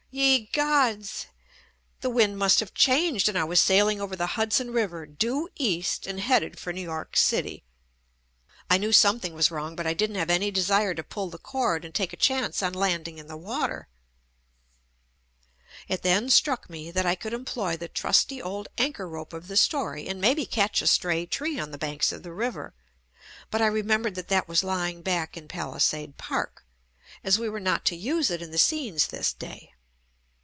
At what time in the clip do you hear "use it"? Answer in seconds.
27.95-28.41